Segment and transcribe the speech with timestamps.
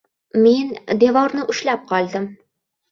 [0.45, 0.71] Men
[1.03, 2.29] devorni ushlab qoldim.